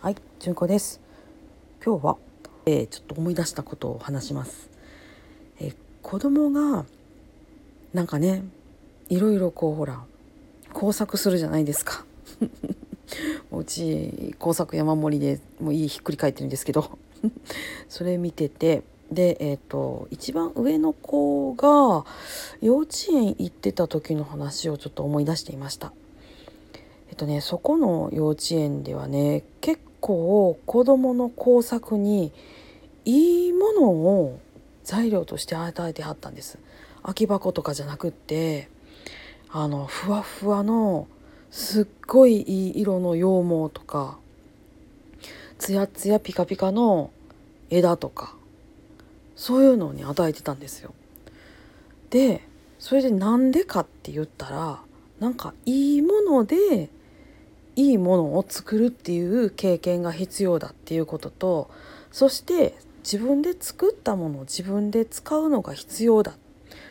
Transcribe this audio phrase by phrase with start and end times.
[0.00, 1.00] はい、純子です。
[1.84, 2.16] 今日は、
[2.66, 4.70] えーちょっと思い出したことを話します。
[5.58, 6.84] えー子供が
[7.92, 8.44] なんかね、
[9.08, 10.04] いろいろこうほら
[10.72, 12.04] 工作するじゃないですか。
[13.50, 16.96] うち工作山盛りでもういいひっくり返ってるんですけど、
[17.90, 18.84] それ見てて。
[19.10, 22.04] でえっと一番上の子が
[22.60, 25.92] 幼稚園行ってた時の話をちょっと思い出していました。
[27.08, 32.32] えっとねそこの幼稚園ではね結構子どもの工作に
[33.04, 34.40] いいものを
[34.84, 36.58] 材料として与えてはったんです
[37.02, 38.70] 空き箱とかじゃなくって
[39.50, 41.08] あのふわふわの
[41.50, 44.18] すっごいいい色の羊毛とか
[45.58, 47.10] つやつやピカピカの
[47.68, 48.34] 枝とか
[49.36, 50.94] そういうのに与えてたんですよ。
[52.10, 52.42] で
[52.78, 54.80] それでなんでかって言ったら
[55.20, 56.88] なんかいいもので
[57.78, 61.70] いいものを作るっていう経験が必要だっていうことと
[62.10, 62.74] そして
[63.04, 66.34] 自分で作ったものを自分で使うのが必要だ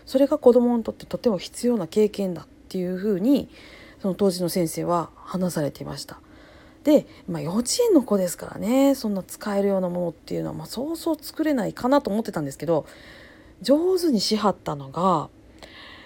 [0.05, 3.49] それが子供にとってとても必要な経験だっていうふうに
[4.01, 6.21] その当時の先生は話されていました。
[6.85, 12.85] で、まあ、幼稚園の子ですからねそんな使えるようなものっていうのは、まあ、そうそう作れないかなと思ってたんですけど
[13.61, 15.27] 上手にしはったのが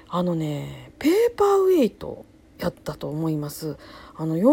[0.10, 2.26] あのねペーパーウェイト
[2.62, 3.76] やったと思います。
[4.16, 4.50] あの羊毛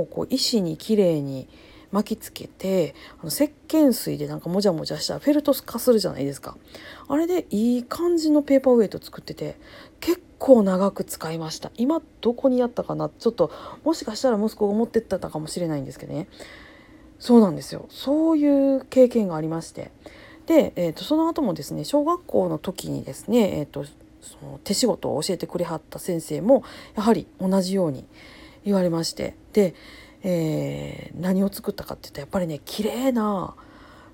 [0.00, 1.48] をこう石にきれいに
[1.90, 6.56] 巻きつけてあの石鹸水でなんかもじゃもじゃしたフェルト化するじゃないですか。
[7.08, 9.56] あれでいい感じのペーパーウェイト作ってて
[10.00, 11.70] 結構長く使いました。
[11.76, 13.08] 今どこにやったかな？
[13.08, 13.50] ちょっと
[13.84, 16.28] もしかしたら息子が持ってったかもしれないんですけどね。
[17.18, 17.86] そうなんですよ。
[17.88, 19.90] そういう経験がありまして。
[20.46, 23.84] で、えー、とその後もですね小学校の時にですね、えー、と
[24.20, 26.64] その手仕事を教えてくれはった先生も
[26.96, 28.04] やはり同じように
[28.64, 29.74] 言われましてで、
[30.22, 33.54] えー何を作ったかって言ったらやっぱりね綺麗な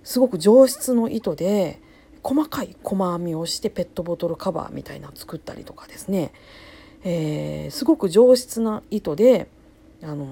[0.02, 1.80] すごく上質の糸で
[2.22, 6.33] 細かい細編みをしてペットボトルカバーみたいなの作ったりとかですね、
[7.05, 9.48] えーすごく上質な糸で
[10.02, 10.27] あの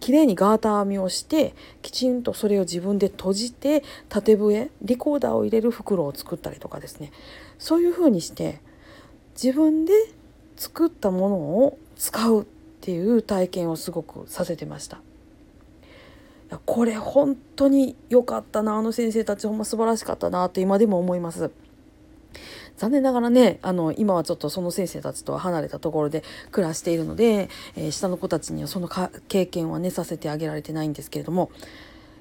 [0.00, 7.12] 綺麗にガーター編みをしてきちんとそれを自分で閉じて縦笛リコーダーを入れる袋を作ったりとかですね。
[7.58, 8.60] そういう風にして
[9.40, 9.92] 自分で
[10.56, 12.44] 作ったものを使うっ
[12.80, 15.00] ていう体験をすごくさせてました。
[16.66, 21.52] これ本当に良かったなあの先生たちほんま素晴らしかったなって今でも思います。
[22.76, 28.88] 残念ながらねあの今はちょっとその先生たちとは離れたところで暮らしているので、えー下の子たちにはその
[29.28, 31.50] 経験はねさせてあげられてないんですけれども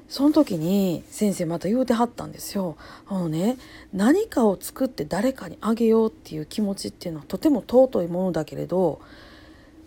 [0.10, 2.78] その時に先生また言うてはったんですよ。
[3.08, 3.58] あのね
[3.94, 9.02] 何かを作って誰かにあげようっていう気持ちっていうのはとても尊いものだけれど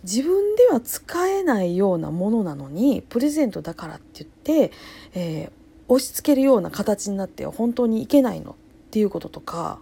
[0.03, 4.71] 自分では使えないようなものなのにプレゼントだからって言って、
[5.13, 5.61] えー
[5.93, 8.55] 押し付けるような形になっては本当にいけないのっ
[8.91, 9.79] ていうこととか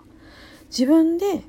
[0.71, 1.43] 自分で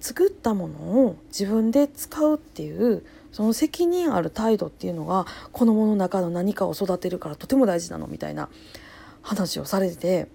[0.00, 3.04] 作ったものを自分で使うっていう
[3.36, 8.48] その責任ある態度っていうのが子供の中の何かを育てるからとても大事なのみたいな
[9.20, 10.28] 話をされてて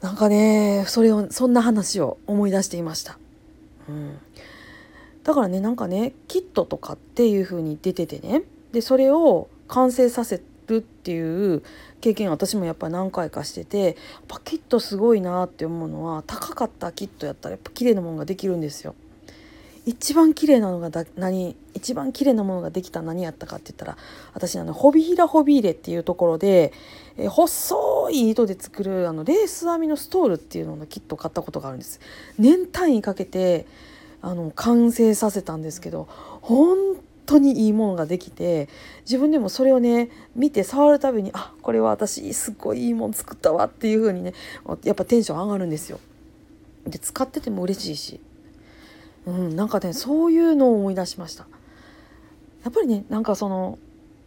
[0.00, 3.20] なんかねそれをそんな話を思い出していました。
[3.88, 4.18] うん
[5.22, 11.62] だからねなんかねキットとかっていう風に出ててねでそれを完成させるっていう
[12.00, 13.94] 経験私もやっぱり何回かしててやっ
[14.26, 18.96] ぱキットすごいなって思うのは高かったキットやったらやっぱ綺麗なものができるんですよ。
[19.88, 23.96] 一番綺麗なのがだ何一番綺麗なものができた何やったかって言ったら
[24.34, 26.74] 私あのホビヒラホビーレっていうところで、
[27.16, 32.00] え細い糸で作るあのレース編みのストールっていうののキットを買ったことがあるんです。
[32.38, 33.64] 年単位かけて
[34.20, 36.06] あの完成させたんですけど
[36.42, 36.76] 本
[37.24, 38.68] 当にいいものができて
[39.06, 44.34] 自分でもそれをね見て触るたびにあこれは私すっごいいいもの作ったわっていう風にね
[44.84, 45.98] やっぱテンション上がるんですよ。
[46.86, 48.20] で使ってても嬉しいし、
[49.28, 51.46] うん、なんかねそういうのを思い出しました。
[52.64, 53.78] やっぱりねなんかその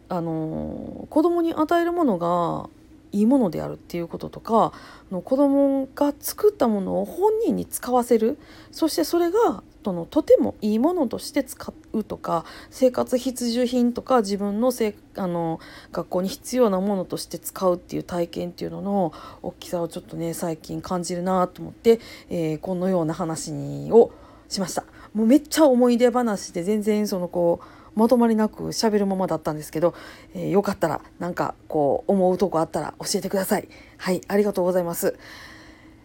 [0.08, 2.70] あの子供に与えるものが
[3.10, 4.72] いいものであるっていうこととか
[5.10, 8.38] の子供が作ったものを本人に使わせる
[8.70, 15.60] そしてそれがそのとてもいいものとして使うとか生活必需品とか自分のせあの
[15.90, 19.12] 学校に必要なものとして使うっていう体験っていうのの
[19.42, 22.00] 大きさをちょっとね最近感じるなと思って、
[22.30, 23.52] えーこのような話
[23.90, 24.12] を
[24.48, 24.84] しました。
[25.14, 29.94] もうめっちゃ思い出話で全然そのこうまとまりなく喋るままだったんですけど、
[30.34, 33.68] えーよかったらなんかこう思うとこあったら教えてください。
[33.98, 35.18] はい、ありがとうございます。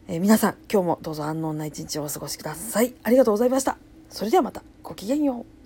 [0.08, 2.94] えー皆さん今日もどうぞ安穏な一日をお過ごしください。
[3.04, 3.78] ありがとうございました。
[4.10, 5.57] それではまたごきげんよう。